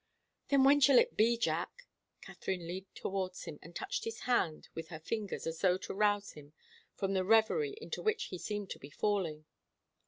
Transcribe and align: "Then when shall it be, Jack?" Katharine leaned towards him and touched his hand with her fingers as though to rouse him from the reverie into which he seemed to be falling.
"Then 0.47 0.63
when 0.63 0.79
shall 0.79 0.97
it 0.97 1.15
be, 1.15 1.37
Jack?" 1.37 1.83
Katharine 2.21 2.65
leaned 2.67 2.87
towards 2.95 3.43
him 3.43 3.59
and 3.61 3.75
touched 3.75 4.03
his 4.03 4.21
hand 4.21 4.67
with 4.73 4.87
her 4.87 4.99
fingers 4.99 5.45
as 5.45 5.59
though 5.61 5.77
to 5.77 5.93
rouse 5.93 6.31
him 6.31 6.53
from 6.95 7.13
the 7.13 7.23
reverie 7.23 7.77
into 7.79 8.01
which 8.01 8.23
he 8.33 8.39
seemed 8.39 8.71
to 8.71 8.79
be 8.79 8.89
falling. 8.89 9.45